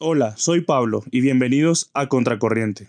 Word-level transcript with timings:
Hola, 0.00 0.36
soy 0.36 0.60
Pablo 0.60 1.02
y 1.10 1.20
bienvenidos 1.22 1.90
a 1.92 2.06
Contracorriente. 2.06 2.88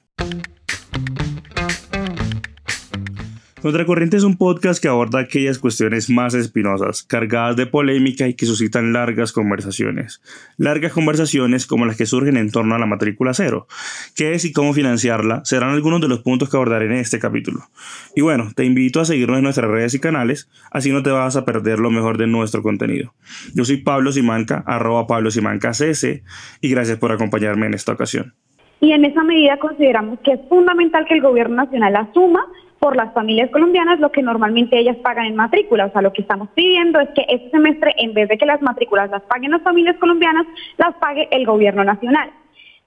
Contracorriente 3.61 4.15
es 4.15 4.23
un 4.23 4.37
podcast 4.37 4.81
que 4.81 4.87
aborda 4.87 5.19
aquellas 5.19 5.59
cuestiones 5.59 6.09
más 6.09 6.33
espinosas, 6.33 7.03
cargadas 7.03 7.57
de 7.57 7.65
polémica 7.65 8.25
y 8.25 8.33
que 8.33 8.45
suscitan 8.45 8.93
largas 8.93 9.33
conversaciones. 9.33 10.21
Largas 10.57 10.93
conversaciones 10.93 11.67
como 11.67 11.85
las 11.85 11.97
que 11.97 12.05
surgen 12.05 12.37
en 12.37 12.51
torno 12.51 12.75
a 12.75 12.79
la 12.79 12.85
matrícula 12.85 13.33
cero. 13.33 13.67
¿Qué 14.15 14.31
es 14.31 14.45
y 14.45 14.53
cómo 14.53 14.71
financiarla? 14.71 15.43
Serán 15.43 15.71
algunos 15.71 15.99
de 15.99 16.07
los 16.07 16.19
puntos 16.19 16.49
que 16.49 16.55
abordaré 16.55 16.85
en 16.85 16.93
este 16.93 17.19
capítulo. 17.19 17.59
Y 18.15 18.21
bueno, 18.21 18.47
te 18.55 18.63
invito 18.63 19.01
a 19.01 19.05
seguirnos 19.05 19.39
en 19.39 19.43
nuestras 19.43 19.69
redes 19.69 19.93
y 19.93 19.99
canales, 19.99 20.49
así 20.71 20.91
no 20.91 21.03
te 21.03 21.11
vas 21.11 21.35
a 21.35 21.43
perder 21.43 21.79
lo 21.79 21.91
mejor 21.91 22.17
de 22.17 22.27
nuestro 22.27 22.63
contenido. 22.63 23.13
Yo 23.53 23.65
soy 23.65 23.77
Pablo 23.83 24.13
Simanca, 24.13 24.63
arroba 24.65 25.05
Pablo 25.05 25.31
Simanca 25.31 25.71
CS, 25.71 26.21
y 26.61 26.69
gracias 26.69 26.97
por 26.97 27.11
acompañarme 27.11 27.65
en 27.65 27.73
esta 27.73 27.91
ocasión. 27.91 28.33
Y 28.79 28.93
en 28.93 29.03
esa 29.03 29.21
medida 29.25 29.57
consideramos 29.57 30.19
que 30.21 30.31
es 30.31 30.39
fundamental 30.47 31.05
que 31.05 31.15
el 31.15 31.21
gobierno 31.21 31.57
nacional 31.57 31.97
asuma 31.97 32.45
por 32.79 32.95
las 32.95 33.13
familias 33.13 33.49
colombianas 33.51 33.99
lo 33.99 34.11
que 34.11 34.21
normalmente 34.21 34.79
ellas 34.79 34.97
pagan 34.97 35.25
en 35.25 35.35
matrícula. 35.35 35.85
O 35.85 35.91
sea, 35.91 36.01
lo 36.01 36.13
que 36.13 36.21
estamos 36.21 36.49
pidiendo 36.55 36.99
es 36.99 37.09
que 37.15 37.25
este 37.27 37.49
semestre, 37.51 37.93
en 37.97 38.13
vez 38.13 38.29
de 38.29 38.37
que 38.37 38.45
las 38.45 38.61
matrículas 38.61 39.09
las 39.09 39.21
paguen 39.23 39.51
las 39.51 39.61
familias 39.61 39.97
colombianas, 39.97 40.45
las 40.77 40.95
pague 40.95 41.27
el 41.31 41.45
gobierno 41.45 41.83
nacional. 41.83 42.31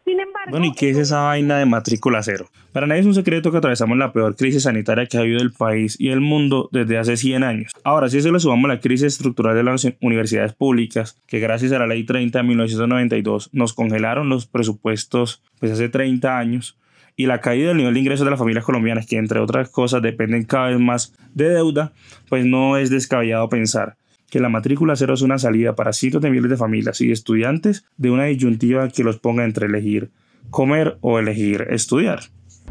Sin 0.05 0.19
embargo, 0.19 0.51
bueno, 0.51 0.67
¿y 0.67 0.73
qué 0.73 0.91
es 0.91 0.97
esa 0.97 1.21
vaina 1.21 1.59
de 1.59 1.67
matrícula 1.67 2.23
cero? 2.25 2.47
Para 2.73 2.89
nadie 2.89 3.03
es 3.03 3.07
un 3.07 3.15
secreto 3.15 3.53
que 3.53 3.59
atravesamos 3.59 3.97
la 3.97 4.13
peor 4.13 4.35
crisis 4.35 4.65
sanitaria 4.65 5.07
que 5.07 5.17
ha 5.17 5.21
habido 5.21 5.41
el 5.41 5.53
país 5.53 5.97
y 6.01 6.09
el 6.09 6.21
mundo 6.21 6.69
desde 6.73 6.99
hace 6.99 7.17
100 7.17 7.45
años. 7.45 7.73
Ahora, 7.85 8.09
si 8.09 8.19
eso 8.19 8.33
le 8.33 8.41
sumamos 8.41 8.69
la 8.69 8.81
crisis 8.81 9.07
estructural 9.09 9.55
de 9.55 9.63
las 9.63 9.87
universidades 10.01 10.55
públicas, 10.55 11.21
que 11.29 11.39
gracias 11.39 11.71
a 11.71 11.79
la 11.79 11.87
Ley 11.87 12.05
30 12.05 12.37
de 12.37 12.43
1992 12.43 13.51
nos 13.53 13.75
congelaron 13.75 14.29
los 14.29 14.47
presupuestos 14.47 15.45
pues 15.61 15.71
hace 15.71 15.89
30 15.89 16.37
años, 16.37 16.77
y 17.17 17.27
la 17.27 17.41
caída 17.41 17.69
del 17.69 17.77
nivel 17.79 17.95
de 17.95 18.01
ingresos 18.01 18.25
de 18.25 18.31
las 18.31 18.39
familias 18.39 18.65
colombianas, 18.65 19.07
que 19.07 19.17
entre 19.17 19.41
otras 19.41 19.69
cosas 19.69 20.03
dependen 20.03 20.45
cada 20.45 20.69
vez 20.69 20.81
más 20.81 21.15
de 21.35 21.49
deuda, 21.49 21.93
pues 22.29 22.45
no 22.45 22.77
es 22.77 22.91
descabellado 22.91 23.49
pensar 23.49 23.97
que 24.31 24.41
la 24.41 24.49
matrícula 24.49 24.97
cero 24.97 25.13
es 25.13 25.21
una 25.21 25.39
salida 25.39 25.75
para 25.75 25.93
cientos 25.93 26.23
de 26.23 26.31
miles 26.31 26.51
de 26.51 26.57
familias 26.57 27.03
y 27.03 27.13
estudiantes 27.13 27.85
de 27.99 28.11
una 28.11 28.25
disyuntiva 28.25 28.89
que 28.89 29.05
los 29.05 29.19
ponga 29.19 29.45
entre 29.45 29.67
elegir 29.67 30.11
comer 30.51 30.97
o 31.03 31.19
elegir 31.19 31.67
estudiar. 31.71 32.21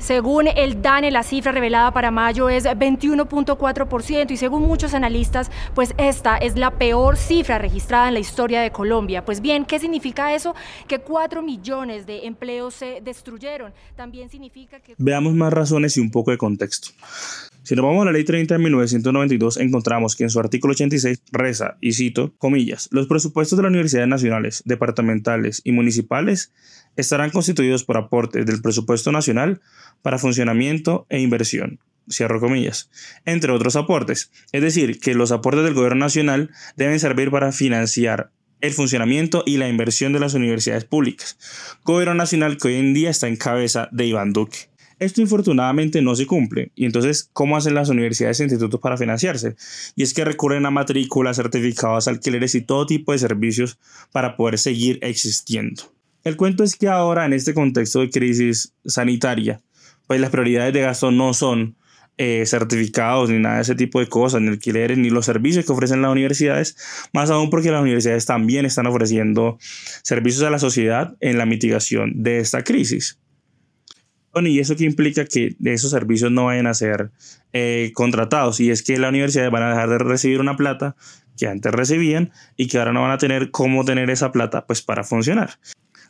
Según 0.02 0.48
el 0.48 0.82
DANE, 0.82 1.12
la 1.12 1.22
cifra 1.22 1.52
revelada 1.52 1.94
para 1.94 2.10
mayo 2.10 2.50
es 2.50 2.66
21.4% 2.66 4.32
y 4.32 4.38
según 4.38 4.64
muchos 4.64 4.96
analistas, 4.96 5.52
pues 5.76 5.94
esta 6.00 6.38
es 6.38 6.56
la 6.58 6.72
peor 6.72 7.18
cifra 7.18 7.60
registrada 7.60 8.08
en 8.08 8.16
la 8.16 8.20
historia 8.20 8.62
de 8.62 8.72
Colombia. 8.72 9.24
Pues 9.24 9.42
bien, 9.42 9.64
¿qué 9.64 9.80
significa 9.80 10.34
eso? 10.34 10.56
Que 10.88 11.00
4 11.00 11.44
millones 11.44 12.08
de 12.08 12.26
empleos 12.26 12.74
se 12.74 13.00
destruyeron. 13.04 13.74
También 13.96 14.32
significa 14.32 14.80
que... 14.80 14.96
Veamos 14.98 15.36
más 15.36 15.54
razones 15.54 15.96
y 15.98 16.00
un 16.00 16.10
poco 16.10 16.32
de 16.32 16.38
contexto. 16.40 16.90
Si 17.62 17.76
nos 17.76 17.86
vamos 17.86 18.02
a 18.02 18.06
la 18.06 18.12
ley 18.12 18.24
30 18.24 18.56
de 18.56 18.60
1992, 18.60 19.58
encontramos 19.58 20.16
que 20.16 20.24
en 20.24 20.32
su 20.32 20.40
artículo 20.40 20.72
86 20.72 21.22
reza, 21.32 21.78
y 21.80 21.94
cito, 21.94 22.34
comillas, 22.40 22.90
los 22.92 23.06
presupuestos 23.06 23.56
de 23.56 23.64
las 23.64 23.70
universidades 23.70 24.08
nacionales, 24.08 24.64
departamentales 24.66 25.62
y 25.64 25.72
municipales 25.72 26.52
estarán 26.96 27.30
constituidos 27.30 27.84
por 27.84 27.98
aportes 27.98 28.46
del 28.46 28.62
presupuesto 28.62 29.12
nacional 29.12 29.62
para 30.02 30.20
funcionamiento 30.20 31.06
e 31.10 31.20
inversión, 31.20 31.80
comillas, 32.40 32.90
entre 33.26 33.52
otros 33.52 33.76
aportes. 33.76 34.32
Es 34.52 34.62
decir, 34.62 35.00
que 35.00 35.14
los 35.14 35.32
aportes 35.32 35.64
del 35.64 35.74
gobierno 35.74 36.06
nacional 36.06 36.52
deben 36.76 37.00
servir 37.00 37.32
para 37.32 37.52
financiar 37.52 38.32
el 38.62 38.74
funcionamiento 38.74 39.44
y 39.46 39.58
la 39.58 39.68
inversión 39.68 40.14
de 40.14 40.20
las 40.20 40.34
universidades 40.34 40.86
públicas. 40.86 41.38
Gobierno 41.84 42.14
nacional 42.14 42.58
que 42.58 42.68
hoy 42.68 42.76
en 42.76 42.94
día 42.94 43.10
está 43.10 43.28
en 43.28 43.36
cabeza 43.36 43.90
de 43.92 44.06
Iván 44.06 44.34
Duque. 44.34 44.70
Esto 45.00 45.20
infortunadamente 45.20 46.04
no 46.04 46.16
se 46.16 46.28
cumple. 46.28 46.72
Y 46.76 46.86
entonces, 46.86 47.28
¿cómo 47.34 47.58
hacen 47.58 47.74
las 47.74 47.90
universidades 47.90 48.40
e 48.40 48.44
institutos 48.44 48.80
para 48.80 48.98
financiarse? 48.98 49.56
Y 49.96 50.04
es 50.04 50.14
que 50.14 50.24
recurren 50.24 50.68
a 50.68 50.70
matrículas, 50.70 51.38
certificados, 51.38 52.08
alquileres 52.08 52.54
y 52.54 52.62
todo 52.62 52.86
tipo 52.86 53.12
de 53.12 53.18
servicios 53.18 53.80
para 54.12 54.38
poder 54.38 54.60
seguir 54.60 55.00
existiendo. 55.02 55.92
El 56.24 56.38
cuento 56.38 56.64
es 56.64 56.76
que 56.76 56.88
ahora, 56.88 57.26
en 57.26 57.34
este 57.34 57.54
contexto 57.54 58.00
de 58.02 58.10
crisis 58.10 58.74
sanitaria, 58.86 59.62
pues 60.08 60.20
las 60.20 60.30
prioridades 60.30 60.74
de 60.74 60.82
gasto 60.82 61.10
no 61.12 61.34
son 61.34 61.76
eh, 62.18 62.46
certificados 62.46 63.30
ni 63.30 63.40
nada 63.40 63.56
de 63.56 63.62
ese 63.64 63.76
tipo 63.76 64.00
de 64.00 64.08
cosas, 64.08 64.42
ni 64.42 64.50
alquileres, 64.50 64.98
ni 64.98 65.10
los 65.10 65.26
servicios 65.26 65.66
que 65.66 65.72
ofrecen 65.72 66.02
las 66.04 66.12
universidades, 66.12 66.76
más 67.14 67.32
aún 67.32 67.50
porque 67.50 67.72
las 67.72 67.82
universidades 67.82 68.26
también 68.26 68.66
están 68.66 68.86
ofreciendo 68.86 69.58
servicios 70.04 70.44
a 70.44 70.52
la 70.52 70.60
sociedad 70.60 71.16
en 71.22 71.38
la 71.38 71.46
mitigación 71.46 72.22
de 72.22 72.40
esta 72.40 72.64
crisis. 72.64 73.18
Y 74.34 74.60
eso 74.60 74.76
que 74.76 74.86
implica 74.86 75.26
que 75.26 75.56
esos 75.66 75.92
servicios 75.92 76.32
no 76.32 76.46
vayan 76.46 76.68
a 76.68 76.74
ser 76.74 77.12
eh, 77.52 77.92
contratados 77.94 78.60
y 78.62 78.70
es 78.70 78.82
que 78.82 78.98
las 78.98 79.10
universidades 79.10 79.52
van 79.52 79.64
a 79.64 79.70
dejar 79.70 79.90
de 79.90 79.98
recibir 79.98 80.40
una 80.40 80.56
plata 80.56 80.96
que 81.38 81.48
antes 81.48 81.72
recibían 81.72 82.32
y 82.56 82.68
que 82.68 82.78
ahora 82.78 82.94
no 82.94 83.02
van 83.02 83.12
a 83.12 83.18
tener 83.18 83.52
cómo 83.52 83.84
tener 83.84 84.10
esa 84.10 84.32
plata 84.32 84.66
pues 84.66 84.82
para 84.82 85.04
funcionar. 85.04 85.58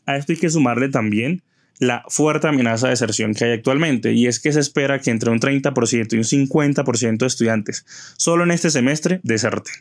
A 0.06 0.18
esto 0.18 0.32
hay 0.34 0.40
que 0.40 0.50
sumarle 0.50 0.90
también 0.90 1.44
la 1.80 2.04
fuerte 2.10 2.48
amenaza 2.48 2.88
de 2.88 2.92
deserción 2.92 3.34
que 3.34 3.46
hay 3.46 3.52
actualmente 3.54 4.14
y 4.14 4.28
es 4.28 4.40
que 4.40 4.52
se 4.52 4.60
espera 4.60 5.00
que 5.00 5.10
entre 5.10 5.32
un 5.32 5.40
30% 5.40 6.14
y 6.14 6.18
un 6.18 6.24
50% 6.24 7.18
de 7.18 7.26
estudiantes 7.26 7.86
solo 8.18 8.44
en 8.44 8.52
este 8.52 8.70
semestre 8.70 9.20
deserten. 9.24 9.74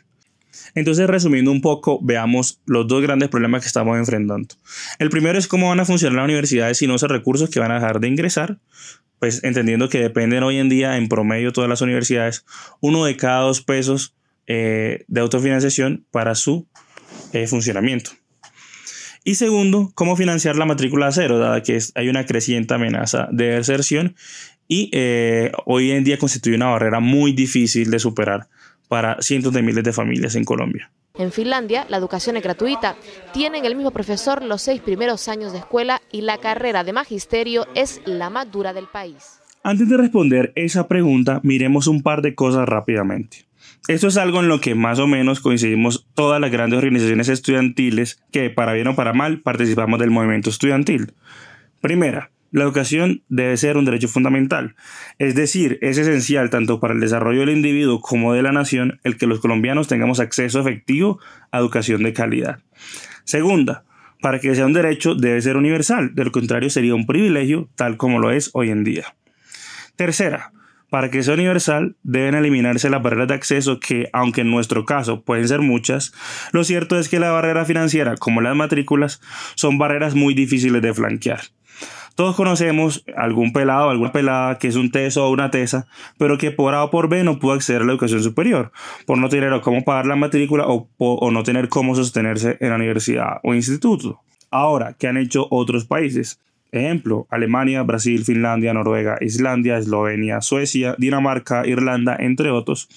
Entonces, 0.73 1.07
resumiendo 1.07 1.51
un 1.51 1.61
poco, 1.61 1.99
veamos 2.01 2.61
los 2.65 2.87
dos 2.87 3.01
grandes 3.01 3.29
problemas 3.29 3.61
que 3.61 3.67
estamos 3.67 3.97
enfrentando. 3.97 4.55
El 4.99 5.09
primero 5.09 5.37
es 5.37 5.47
cómo 5.47 5.69
van 5.69 5.79
a 5.79 5.85
funcionar 5.85 6.15
las 6.15 6.25
universidades 6.25 6.77
sin 6.77 6.91
esos 6.91 7.09
recursos 7.09 7.49
que 7.49 7.59
van 7.59 7.71
a 7.71 7.75
dejar 7.75 7.99
de 7.99 8.07
ingresar, 8.07 8.57
pues 9.19 9.43
entendiendo 9.43 9.89
que 9.89 9.99
dependen 9.99 10.43
hoy 10.43 10.57
en 10.57 10.69
día 10.69 10.97
en 10.97 11.07
promedio 11.07 11.51
todas 11.51 11.69
las 11.69 11.81
universidades 11.81 12.45
uno 12.79 13.05
de 13.05 13.17
cada 13.17 13.41
dos 13.41 13.61
pesos 13.61 14.15
eh, 14.47 15.05
de 15.07 15.21
autofinanciación 15.21 16.05
para 16.09 16.35
su 16.35 16.67
eh, 17.33 17.47
funcionamiento. 17.47 18.11
Y 19.23 19.35
segundo, 19.35 19.91
cómo 19.93 20.15
financiar 20.15 20.55
la 20.55 20.65
matrícula 20.65 21.11
cero, 21.11 21.37
dada 21.37 21.61
que 21.61 21.77
hay 21.95 22.09
una 22.09 22.25
creciente 22.25 22.73
amenaza 22.73 23.27
de 23.31 23.51
deserción 23.51 24.15
y 24.67 24.89
eh, 24.93 25.51
hoy 25.65 25.91
en 25.91 26.03
día 26.03 26.17
constituye 26.17 26.55
una 26.55 26.69
barrera 26.69 26.99
muy 26.99 27.33
difícil 27.33 27.91
de 27.91 27.99
superar 27.99 28.47
para 28.87 29.21
cientos 29.21 29.53
de 29.53 29.61
miles 29.61 29.83
de 29.83 29.93
familias 29.93 30.35
en 30.35 30.43
Colombia. 30.43 30.91
En 31.15 31.31
Finlandia, 31.31 31.85
la 31.89 31.97
educación 31.97 32.37
es 32.37 32.43
gratuita. 32.43 32.95
Tienen 33.33 33.65
el 33.65 33.75
mismo 33.75 33.91
profesor 33.91 34.41
los 34.41 34.61
seis 34.61 34.81
primeros 34.81 35.27
años 35.27 35.51
de 35.51 35.59
escuela 35.59 36.01
y 36.11 36.21
la 36.21 36.37
carrera 36.37 36.83
de 36.83 36.93
magisterio 36.93 37.67
es 37.75 38.01
la 38.05 38.29
más 38.29 38.49
dura 38.49 38.73
del 38.73 38.87
país. 38.87 39.40
Antes 39.63 39.87
de 39.89 39.97
responder 39.97 40.53
esa 40.55 40.87
pregunta, 40.87 41.39
miremos 41.43 41.85
un 41.85 42.01
par 42.01 42.23
de 42.23 42.33
cosas 42.33 42.67
rápidamente. 42.67 43.45
Esto 43.87 44.07
es 44.07 44.17
algo 44.17 44.39
en 44.39 44.47
lo 44.47 44.59
que 44.59 44.73
más 44.73 44.97
o 44.97 45.05
menos 45.05 45.39
coincidimos 45.39 46.07
todas 46.15 46.41
las 46.41 46.51
grandes 46.51 46.79
organizaciones 46.79 47.29
estudiantiles 47.29 48.23
que, 48.31 48.49
para 48.49 48.73
bien 48.73 48.87
o 48.87 48.95
para 48.95 49.13
mal, 49.13 49.41
participamos 49.41 49.99
del 49.99 50.09
movimiento 50.09 50.49
estudiantil. 50.49 51.13
Primera, 51.79 52.31
la 52.49 52.63
educación 52.63 53.21
debe 53.29 53.55
ser 53.55 53.77
un 53.77 53.85
derecho 53.85 54.07
fundamental, 54.07 54.75
es 55.19 55.35
decir, 55.35 55.77
es 55.81 55.99
esencial 55.99 56.49
tanto 56.49 56.79
para 56.79 56.95
el 56.95 56.99
desarrollo 56.99 57.41
del 57.41 57.55
individuo 57.55 58.01
como 58.01 58.33
de 58.33 58.41
la 58.41 58.51
nación 58.51 58.99
el 59.03 59.15
que 59.15 59.27
los 59.27 59.39
colombianos 59.39 59.87
tengamos 59.87 60.19
acceso 60.19 60.59
efectivo 60.59 61.19
a 61.51 61.59
educación 61.59 62.01
de 62.01 62.13
calidad. 62.13 62.59
Segunda, 63.25 63.85
para 64.21 64.39
que 64.39 64.55
sea 64.55 64.65
un 64.65 64.73
derecho 64.73 65.13
debe 65.13 65.39
ser 65.39 65.55
universal, 65.55 66.15
de 66.15 66.25
lo 66.25 66.31
contrario 66.31 66.71
sería 66.71 66.95
un 66.95 67.05
privilegio 67.05 67.69
tal 67.75 67.97
como 67.97 68.17
lo 68.17 68.31
es 68.31 68.49
hoy 68.53 68.71
en 68.71 68.83
día. 68.83 69.15
Tercera, 69.95 70.51
para 70.91 71.09
que 71.09 71.23
sea 71.23 71.35
universal 71.35 71.95
deben 72.03 72.35
eliminarse 72.35 72.89
las 72.89 73.01
barreras 73.01 73.29
de 73.29 73.33
acceso 73.35 73.79
que, 73.79 74.09
aunque 74.11 74.41
en 74.41 74.51
nuestro 74.51 74.85
caso 74.85 75.21
pueden 75.21 75.47
ser 75.47 75.61
muchas, 75.61 76.13
lo 76.51 76.65
cierto 76.65 76.99
es 76.99 77.07
que 77.07 77.19
la 77.19 77.31
barrera 77.31 77.63
financiera, 77.63 78.17
como 78.17 78.41
las 78.41 78.55
matrículas, 78.57 79.21
son 79.55 79.77
barreras 79.77 80.15
muy 80.15 80.33
difíciles 80.33 80.81
de 80.81 80.93
flanquear. 80.93 81.39
Todos 82.15 82.35
conocemos 82.35 83.05
algún 83.15 83.53
pelado, 83.53 83.89
alguna 83.89 84.11
pelada 84.11 84.57
que 84.57 84.67
es 84.67 84.75
un 84.75 84.91
teso 84.91 85.25
o 85.25 85.31
una 85.31 85.49
tesa, 85.49 85.87
pero 86.17 86.37
que 86.37 86.51
por 86.51 86.75
A 86.75 86.83
o 86.83 86.91
por 86.91 87.07
B 87.07 87.23
no 87.23 87.39
pudo 87.39 87.53
acceder 87.53 87.83
a 87.83 87.85
la 87.85 87.93
educación 87.93 88.21
superior, 88.21 88.73
por 89.05 89.17
no 89.17 89.29
tener 89.29 89.61
cómo 89.61 89.85
pagar 89.85 90.05
la 90.05 90.17
matrícula 90.17 90.65
o, 90.67 90.89
o 90.97 91.31
no 91.31 91.43
tener 91.43 91.69
cómo 91.69 91.95
sostenerse 91.95 92.57
en 92.59 92.69
la 92.69 92.75
universidad 92.75 93.39
o 93.43 93.53
instituto. 93.53 94.19
Ahora, 94.51 94.93
¿qué 94.99 95.07
han 95.07 95.15
hecho 95.15 95.47
otros 95.49 95.85
países? 95.85 96.41
Ejemplo, 96.71 97.27
Alemania, 97.29 97.83
Brasil, 97.83 98.23
Finlandia, 98.23 98.73
Noruega, 98.73 99.17
Islandia, 99.21 99.77
Eslovenia, 99.77 100.41
Suecia, 100.41 100.95
Dinamarca, 100.97 101.67
Irlanda, 101.67 102.15
entre 102.17 102.49
otros, 102.49 102.87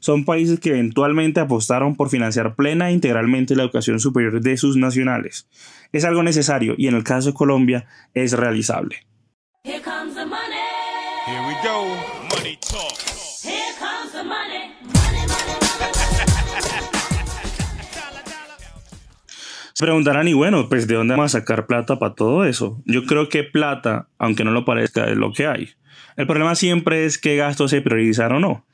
son 0.00 0.24
países 0.24 0.58
que 0.58 0.70
eventualmente 0.70 1.40
apostaron 1.40 1.94
por 1.94 2.08
financiar 2.08 2.56
plena 2.56 2.88
e 2.88 2.92
integralmente 2.92 3.54
la 3.54 3.62
educación 3.64 4.00
superior 4.00 4.40
de 4.40 4.56
sus 4.56 4.76
nacionales. 4.76 5.46
Es 5.92 6.04
algo 6.04 6.22
necesario 6.22 6.74
y 6.76 6.88
en 6.88 6.94
el 6.94 7.04
caso 7.04 7.28
de 7.28 7.34
Colombia 7.34 7.86
es 8.14 8.32
realizable. 8.32 9.06
Se 9.64 9.80
preguntarán, 19.80 20.28
y 20.28 20.32
bueno, 20.32 20.68
pues 20.68 20.86
¿de 20.86 20.94
dónde 20.94 21.14
vamos 21.14 21.34
a 21.34 21.40
sacar 21.40 21.66
plata 21.66 21.98
para 21.98 22.14
todo 22.14 22.44
eso? 22.44 22.80
Yo 22.84 23.04
creo 23.04 23.28
que 23.28 23.42
plata, 23.42 24.08
aunque 24.18 24.44
no 24.44 24.52
lo 24.52 24.64
parezca, 24.64 25.06
es 25.06 25.16
lo 25.16 25.32
que 25.32 25.46
hay. 25.46 25.70
El 26.16 26.26
problema 26.26 26.54
siempre 26.54 27.04
es 27.04 27.18
qué 27.18 27.36
gastos 27.36 27.70
se 27.70 27.80
priorizan 27.80 28.32
o 28.32 28.40
no. 28.40 28.66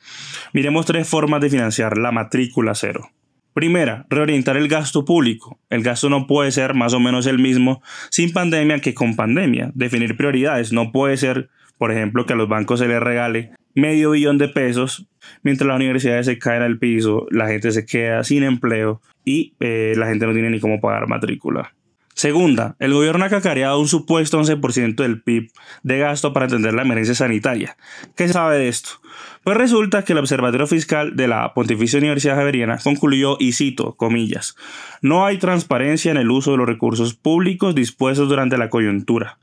Miremos 0.52 0.86
tres 0.86 1.08
formas 1.08 1.40
de 1.40 1.50
financiar 1.50 1.96
la 1.96 2.12
matrícula 2.12 2.74
cero. 2.74 3.10
Primera, 3.54 4.04
reorientar 4.10 4.56
el 4.56 4.68
gasto 4.68 5.04
público. 5.04 5.58
El 5.70 5.82
gasto 5.82 6.10
no 6.10 6.26
puede 6.26 6.50
ser 6.50 6.74
más 6.74 6.92
o 6.92 7.00
menos 7.00 7.26
el 7.26 7.38
mismo 7.38 7.82
sin 8.10 8.32
pandemia 8.32 8.80
que 8.80 8.92
con 8.92 9.16
pandemia. 9.16 9.70
Definir 9.74 10.16
prioridades 10.16 10.72
no 10.72 10.92
puede 10.92 11.16
ser, 11.16 11.48
por 11.78 11.90
ejemplo, 11.90 12.26
que 12.26 12.34
a 12.34 12.36
los 12.36 12.48
bancos 12.48 12.80
se 12.80 12.88
les 12.88 13.00
regale 13.00 13.52
medio 13.76 14.10
billón 14.10 14.38
de 14.38 14.48
pesos 14.48 15.06
mientras 15.42 15.68
las 15.68 15.76
universidades 15.76 16.26
se 16.26 16.38
caen 16.38 16.62
al 16.62 16.78
piso, 16.78 17.26
la 17.30 17.46
gente 17.46 17.70
se 17.70 17.86
queda 17.86 18.24
sin 18.24 18.42
empleo 18.42 19.00
y 19.24 19.54
eh, 19.60 19.94
la 19.96 20.06
gente 20.06 20.26
no 20.26 20.32
tiene 20.32 20.50
ni 20.50 20.58
cómo 20.58 20.80
pagar 20.80 21.06
matrícula. 21.08 21.72
Segunda, 22.14 22.76
el 22.78 22.94
gobierno 22.94 23.26
ha 23.26 23.28
cacareado 23.28 23.78
un 23.78 23.88
supuesto 23.88 24.42
11% 24.42 24.94
del 24.94 25.20
PIB 25.20 25.50
de 25.82 25.98
gasto 25.98 26.32
para 26.32 26.46
atender 26.46 26.72
la 26.72 26.80
emergencia 26.80 27.14
sanitaria. 27.14 27.76
¿Qué 28.16 28.26
se 28.26 28.32
sabe 28.32 28.56
de 28.56 28.68
esto? 28.68 28.88
Pues 29.44 29.58
resulta 29.58 30.02
que 30.02 30.14
el 30.14 30.18
Observatorio 30.20 30.66
Fiscal 30.66 31.14
de 31.14 31.28
la 31.28 31.52
Pontificia 31.52 31.98
Universidad 31.98 32.36
Javeriana 32.36 32.78
concluyó, 32.82 33.36
y 33.38 33.52
cito, 33.52 33.96
comillas, 33.96 34.56
no 35.02 35.26
hay 35.26 35.36
transparencia 35.36 36.10
en 36.10 36.16
el 36.16 36.30
uso 36.30 36.52
de 36.52 36.56
los 36.56 36.66
recursos 36.66 37.12
públicos 37.12 37.74
dispuestos 37.74 38.30
durante 38.30 38.56
la 38.56 38.70
coyuntura. 38.70 39.38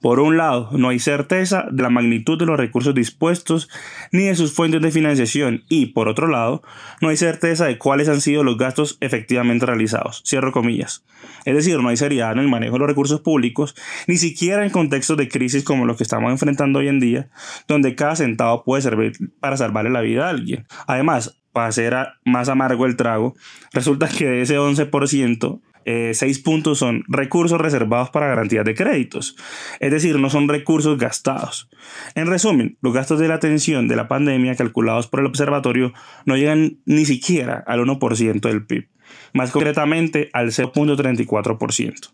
Por 0.00 0.20
un 0.20 0.36
lado, 0.36 0.70
no 0.72 0.90
hay 0.90 0.98
certeza 0.98 1.66
de 1.70 1.82
la 1.82 1.90
magnitud 1.90 2.38
de 2.38 2.46
los 2.46 2.56
recursos 2.56 2.94
dispuestos 2.94 3.68
ni 4.12 4.24
de 4.24 4.36
sus 4.36 4.52
fuentes 4.52 4.80
de 4.80 4.90
financiación 4.90 5.64
y, 5.68 5.86
por 5.86 6.08
otro 6.08 6.28
lado, 6.28 6.62
no 7.00 7.08
hay 7.08 7.16
certeza 7.16 7.66
de 7.66 7.78
cuáles 7.78 8.08
han 8.08 8.20
sido 8.20 8.44
los 8.44 8.58
gastos 8.58 8.96
efectivamente 9.00 9.66
realizados. 9.66 10.22
Cierro 10.24 10.52
comillas. 10.52 11.04
Es 11.44 11.54
decir, 11.54 11.80
no 11.80 11.88
hay 11.88 11.96
seriedad 11.96 12.32
en 12.32 12.38
el 12.38 12.48
manejo 12.48 12.74
de 12.74 12.80
los 12.80 12.88
recursos 12.88 13.20
públicos, 13.20 13.74
ni 14.06 14.16
siquiera 14.18 14.64
en 14.64 14.70
contextos 14.70 15.16
de 15.16 15.28
crisis 15.28 15.64
como 15.64 15.84
los 15.84 15.96
que 15.96 16.04
estamos 16.04 16.30
enfrentando 16.30 16.78
hoy 16.78 16.88
en 16.88 17.00
día, 17.00 17.28
donde 17.66 17.94
cada 17.94 18.16
centavo 18.16 18.64
puede 18.64 18.82
servir 18.82 19.12
para 19.40 19.56
salvarle 19.56 19.90
la 19.90 20.00
vida 20.00 20.26
a 20.26 20.30
alguien. 20.30 20.66
Además, 20.86 21.38
para 21.52 21.68
hacer 21.68 21.94
más 22.24 22.48
amargo 22.48 22.86
el 22.86 22.96
trago, 22.96 23.34
resulta 23.72 24.08
que 24.08 24.26
de 24.26 24.42
ese 24.42 24.58
11%, 24.58 25.60
eh, 25.84 26.12
seis 26.14 26.38
puntos 26.38 26.78
son 26.78 27.04
recursos 27.08 27.60
reservados 27.60 28.10
para 28.10 28.28
garantías 28.28 28.64
de 28.64 28.74
créditos, 28.74 29.36
es 29.80 29.90
decir, 29.90 30.18
no 30.18 30.30
son 30.30 30.48
recursos 30.48 30.98
gastados. 30.98 31.68
En 32.14 32.26
resumen, 32.26 32.78
los 32.80 32.92
gastos 32.92 33.18
de 33.18 33.28
la 33.28 33.34
atención 33.34 33.88
de 33.88 33.96
la 33.96 34.08
pandemia 34.08 34.56
calculados 34.56 35.06
por 35.06 35.20
el 35.20 35.26
observatorio 35.26 35.92
no 36.24 36.36
llegan 36.36 36.78
ni 36.84 37.04
siquiera 37.04 37.62
al 37.66 37.80
1% 37.80 38.40
del 38.40 38.66
PIB, 38.66 38.88
más 39.32 39.50
concretamente 39.50 40.30
al 40.32 40.48
0.34%. 40.48 42.10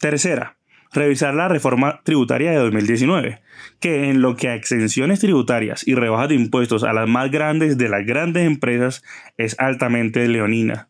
Tercera, 0.00 0.56
revisar 0.92 1.34
la 1.34 1.48
reforma 1.48 2.00
tributaria 2.04 2.50
de 2.50 2.58
2019, 2.58 3.40
que 3.80 4.08
en 4.10 4.22
lo 4.22 4.36
que 4.36 4.48
a 4.48 4.54
exenciones 4.54 5.20
tributarias 5.20 5.86
y 5.86 5.94
rebajas 5.94 6.28
de 6.28 6.34
impuestos 6.34 6.84
a 6.84 6.92
las 6.92 7.08
más 7.08 7.30
grandes 7.30 7.78
de 7.78 7.88
las 7.88 8.04
grandes 8.04 8.46
empresas 8.46 9.02
es 9.36 9.58
altamente 9.58 10.26
leonina. 10.28 10.88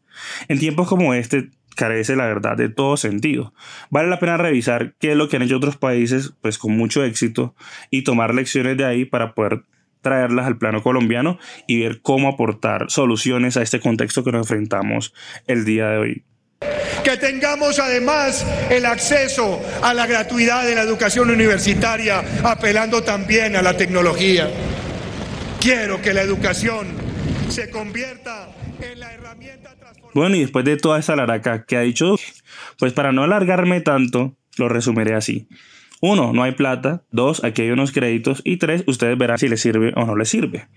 En 0.49 0.59
tiempos 0.59 0.89
como 0.89 1.15
este, 1.15 1.51
carece 1.77 2.17
la 2.17 2.27
verdad 2.27 2.57
de 2.57 2.69
todo 2.69 2.97
sentido. 2.97 3.55
Vale 3.91 4.09
la 4.09 4.19
pena 4.19 4.37
revisar 4.37 4.95
qué 4.99 5.13
es 5.13 5.17
lo 5.17 5.29
que 5.29 5.37
han 5.37 5.43
hecho 5.43 5.59
otros 5.59 5.77
países 5.77 6.33
pues 6.41 6.59
con 6.59 6.77
mucho 6.77 7.05
éxito 7.05 7.55
y 7.91 8.03
tomar 8.03 8.35
lecciones 8.35 8.77
de 8.77 8.85
ahí 8.85 9.05
para 9.05 9.35
poder 9.35 9.63
traerlas 10.01 10.47
al 10.47 10.59
plano 10.59 10.83
colombiano 10.83 11.39
y 11.67 11.81
ver 11.81 12.01
cómo 12.01 12.29
aportar 12.29 12.87
soluciones 12.91 13.57
a 13.57 13.63
este 13.63 13.81
contexto 13.81 14.25
que 14.25 14.33
nos 14.33 14.43
enfrentamos 14.43 15.15
el 15.47 15.65
día 15.65 15.89
de 15.89 15.99
hoy. 15.99 16.25
Que 17.05 17.17
tengamos 17.17 17.79
además 17.79 18.47
el 18.71 18.87
acceso 18.87 19.61
a 19.83 19.93
la 19.95 20.07
gratuidad 20.07 20.65
de 20.65 20.75
la 20.75 20.83
educación 20.83 21.31
universitaria, 21.31 22.23
apelando 22.43 23.03
también 23.03 23.57
a 23.57 23.63
la 23.63 23.77
tecnología. 23.77 24.49
Quiero 25.61 26.01
que 26.01 26.15
la 26.15 26.23
educación 26.23 26.87
se 27.49 27.71
convierta 27.71 28.49
en 28.81 29.01
la 29.01 29.13
herramienta 29.13 29.76
bueno, 30.21 30.37
y 30.37 30.41
después 30.41 30.65
de 30.65 30.77
toda 30.77 30.99
esta 30.99 31.17
laraca 31.17 31.65
que 31.65 31.77
ha 31.77 31.81
dicho, 31.81 32.17
pues 32.79 32.93
para 32.93 33.13
no 33.13 33.23
alargarme 33.23 33.81
tanto, 33.81 34.37
lo 34.57 34.69
resumiré 34.69 35.15
así. 35.15 35.49
Uno, 36.01 36.33
no 36.33 36.43
hay 36.43 36.53
plata. 36.53 37.05
Dos, 37.11 37.43
aquí 37.43 37.63
hay 37.63 37.71
unos 37.71 37.93
créditos. 37.93 38.43
Y 38.45 38.59
tres, 38.59 38.85
ustedes 38.87 39.17
verán 39.17 39.39
si 39.39 39.49
les 39.49 39.61
sirve 39.61 39.93
o 39.97 40.05
no 40.05 40.15
les 40.17 40.29
sirve. 40.29 40.69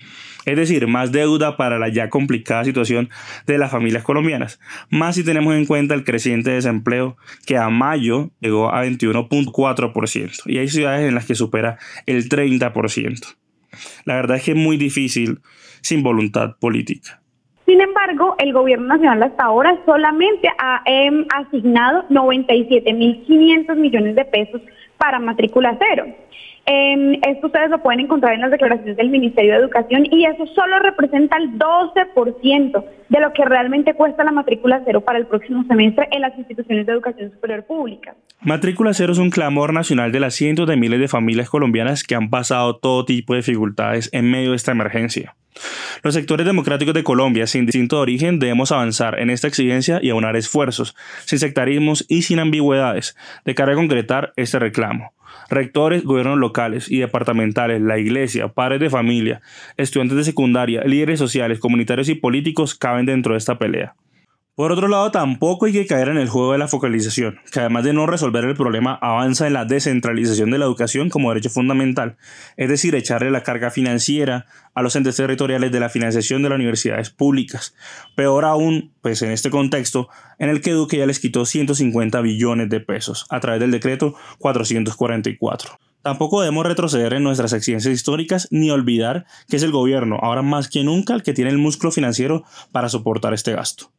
Es 0.46 0.56
decir, 0.56 0.88
más 0.88 1.12
deuda 1.12 1.58
para 1.58 1.78
la 1.78 1.90
ya 1.90 2.10
complicada 2.10 2.64
situación 2.64 3.10
de 3.46 3.58
las 3.58 3.72
familias 3.72 4.04
colombianas. 4.04 4.60
Más 4.90 5.16
si 5.16 5.24
tenemos 5.24 5.56
en 5.56 5.66
cuenta 5.66 5.94
el 5.94 6.06
creciente 6.06 6.52
desempleo 6.52 7.18
que 7.46 7.58
a 7.58 7.70
mayo 7.70 8.32
llegó 8.40 8.74
a 8.74 8.86
21.4%. 8.86 10.44
Y 10.46 10.58
hay 10.58 10.70
ciudades 10.70 11.08
en 11.08 11.16
las 11.16 11.26
que 11.26 11.36
supera 11.36 11.78
el 12.06 12.30
30%. 12.30 13.36
La 14.06 14.16
verdad 14.16 14.38
es 14.38 14.44
que 14.44 14.52
es 14.52 14.58
muy 14.58 14.78
difícil 14.78 15.42
sin 15.82 16.02
voluntad 16.02 16.56
política. 16.60 17.22
Sin 17.70 17.82
embargo, 17.82 18.34
el 18.40 18.52
gobierno 18.52 18.88
nacional 18.88 19.22
hasta 19.22 19.44
ahora 19.44 19.78
solamente 19.86 20.50
ha 20.58 20.82
em, 20.86 21.24
asignado 21.30 22.04
97.500 22.10 23.76
millones 23.76 24.16
de 24.16 24.26
pesos 24.26 24.60
para 24.98 25.20
matrícula 25.20 25.78
cero. 25.78 26.08
Em, 26.66 27.20
esto 27.24 27.48
ustedes 27.48 27.70
lo 27.70 27.82
pueden 27.82 28.02
encontrar 28.02 28.34
en 28.34 28.42
las 28.42 28.52
declaraciones 28.52 28.98
del 28.98 29.10
Ministerio 29.10 29.54
de 29.54 29.60
Educación 29.60 30.06
y 30.12 30.26
eso 30.26 30.46
solo 30.48 30.80
representa 30.80 31.38
el 31.38 31.58
12% 31.58 32.86
de 33.10 33.20
lo 33.20 33.34
que 33.34 33.44
realmente 33.46 33.94
cuesta 33.96 34.24
la 34.24 34.32
matrícula 34.32 34.82
cero 34.86 35.02
para 35.02 35.18
el 35.18 35.26
próximo 35.26 35.64
semestre 35.68 36.08
en 36.12 36.22
las 36.22 36.38
instituciones 36.38 36.86
de 36.86 36.94
educación 36.94 37.32
superior 37.32 37.66
pública. 37.66 38.16
Matrícula 38.42 38.94
cero 38.94 39.14
es 39.14 39.20
un 39.20 39.32
clamor 39.32 39.74
nacional 39.74 40.12
de 40.12 40.20
las 40.20 40.36
cientos 40.36 40.68
de 40.68 40.78
miles 40.78 41.00
de 41.00 41.08
familias 41.08 41.50
colombianas 41.50 42.04
que 42.04 42.16
han 42.16 42.30
pasado 42.30 42.78
todo 42.78 43.06
tipo 43.06 43.34
de 43.34 43.40
dificultades 43.40 44.10
en 44.14 44.30
medio 44.30 44.52
de 44.52 44.56
esta 44.56 44.72
emergencia. 44.72 45.36
Los 46.04 46.14
sectores 46.14 46.46
democráticos 46.46 46.94
de 46.94 47.04
Colombia, 47.04 47.48
sin 47.48 47.66
distinto 47.66 48.00
origen, 48.00 48.40
debemos 48.40 48.72
avanzar 48.72 49.20
en 49.20 49.30
esta 49.30 49.48
exigencia 49.48 50.00
y 50.02 50.10
aunar 50.10 50.36
esfuerzos, 50.36 50.96
sin 51.26 51.40
sectarismos 51.40 52.06
y 52.08 52.22
sin 52.22 52.40
ambigüedades, 52.40 53.18
de 53.44 53.56
cara 53.56 53.74
a 53.74 53.76
concretar 53.76 54.32
este 54.36 54.60
reclamo. 54.60 55.14
Rectores, 55.50 56.04
gobiernos 56.04 56.38
locales 56.38 56.90
y 56.90 57.00
departamentales, 57.00 57.82
la 57.82 57.98
iglesia, 57.98 58.50
padres 58.50 58.80
de 58.80 58.90
familia, 58.90 59.42
estudiantes 59.78 60.18
de 60.18 60.24
secundaria, 60.24 60.84
líderes 60.84 61.20
sociales, 61.20 61.60
comunitarios 61.60 62.10
y 62.10 62.16
políticos 62.16 62.76
caben 62.76 63.06
dentro 63.06 63.34
de 63.34 63.40
esta 63.40 63.58
pelea. 63.58 63.96
Por 64.60 64.74
otro 64.74 64.90
lado, 64.90 65.10
tampoco 65.10 65.68
hay 65.68 65.72
que 65.72 65.86
caer 65.88 66.10
en 66.10 66.18
el 66.18 66.28
juego 66.28 66.52
de 66.52 66.58
la 66.58 66.68
focalización, 66.68 67.40
que 67.50 67.62
además 67.62 67.86
de 67.86 67.94
no 67.94 68.06
resolver 68.08 68.44
el 68.44 68.58
problema, 68.58 69.00
avanza 69.02 69.48
en 69.48 69.54
la 69.54 69.64
descentralización 69.64 70.52
de 70.52 70.58
la 70.58 70.66
educación 70.66 71.10
como 71.10 71.30
derecho 71.30 71.50
fundamental, 71.50 72.18
es 72.58 72.68
decir, 72.68 72.94
echarle 72.94 73.32
la 73.32 73.42
carga 73.42 73.72
financiera 73.72 74.48
a 74.74 74.82
los 74.82 74.98
entes 74.98 75.16
territoriales 75.16 75.72
de 75.72 75.80
la 75.80 75.88
financiación 75.88 76.44
de 76.44 76.50
las 76.50 76.58
universidades 76.58 77.10
públicas. 77.10 77.74
Peor 78.18 78.44
aún, 78.44 78.92
pues 79.02 79.22
en 79.22 79.32
este 79.32 79.50
contexto, 79.50 80.10
en 80.40 80.50
el 80.50 80.60
que 80.60 80.74
Duque 80.74 80.98
ya 80.98 81.06
les 81.06 81.22
quitó 81.22 81.46
150 81.46 82.20
billones 82.20 82.68
de 82.68 82.82
pesos 82.82 83.28
a 83.30 83.40
través 83.40 83.62
del 83.62 83.72
decreto 83.72 84.16
444. 84.40 85.80
Tampoco 86.02 86.42
debemos 86.42 86.66
retroceder 86.66 87.14
en 87.14 87.24
nuestras 87.24 87.54
exigencias 87.54 87.94
históricas 87.94 88.50
ni 88.52 88.72
olvidar 88.72 89.26
que 89.48 89.56
es 89.56 89.64
el 89.64 89.72
gobierno, 89.72 90.18
ahora 90.22 90.42
más 90.42 90.68
que 90.68 90.84
nunca, 90.84 91.14
el 91.14 91.24
que 91.24 91.32
tiene 91.32 91.50
el 91.50 91.60
músculo 91.60 91.94
financiero 91.94 92.44
para 92.74 92.90
soportar 92.90 93.34
este 93.34 93.54
gasto. 93.54 93.94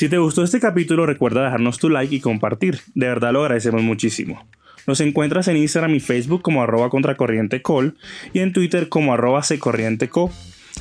Si 0.00 0.08
te 0.08 0.16
gustó 0.16 0.42
este 0.42 0.60
capítulo, 0.60 1.04
recuerda 1.04 1.44
dejarnos 1.44 1.78
tu 1.78 1.90
like 1.90 2.14
y 2.14 2.20
compartir. 2.20 2.80
De 2.94 3.06
verdad 3.06 3.34
lo 3.34 3.42
agradecemos 3.42 3.82
muchísimo. 3.82 4.46
Nos 4.86 5.02
encuentras 5.02 5.46
en 5.48 5.58
Instagram 5.58 5.94
y 5.94 6.00
Facebook 6.00 6.40
como 6.40 6.62
arroba 6.62 6.88
contracorrientecol 6.88 7.98
y 8.32 8.38
en 8.38 8.54
Twitter 8.54 8.88
como 8.88 9.12
arroba 9.12 9.42
secorrienteco, 9.42 10.30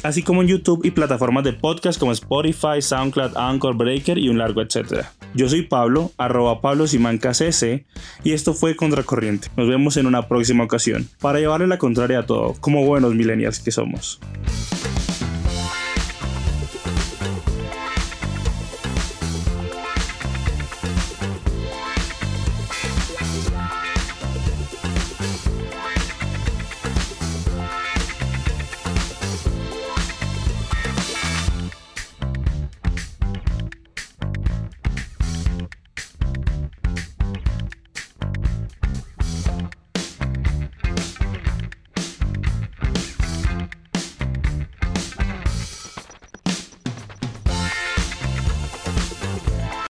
así 0.04 0.24
como 0.24 0.42
en 0.42 0.48
YouTube 0.48 0.86
y 0.86 0.92
plataformas 0.92 1.44
de 1.44 1.52
podcast 1.52 2.00
como 2.00 2.14
Spotify, 2.14 2.82
SoundCloud, 2.82 3.36
Anchor, 3.36 3.76
Breaker 3.76 4.18
y 4.18 4.30
un 4.30 4.38
largo 4.38 4.62
etcétera. 4.62 5.12
Yo 5.34 5.50
soy 5.50 5.64
Pablo, 5.64 6.14
arroba 6.18 6.62
Pablo 6.62 6.86
y 8.24 8.32
esto 8.32 8.54
fue 8.54 8.78
Contracorriente. 8.78 9.50
Nos 9.58 9.68
vemos 9.68 9.98
en 9.98 10.06
una 10.06 10.30
próxima 10.30 10.64
ocasión, 10.64 11.10
para 11.20 11.40
llevarle 11.40 11.68
la 11.68 11.78
contraria 11.78 12.20
a 12.20 12.26
todo, 12.26 12.56
como 12.62 12.86
buenos 12.86 13.14
millennials 13.16 13.60
que 13.60 13.72
somos. 13.72 14.22